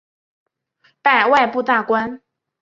[1.03, 2.23] 拜外部大官。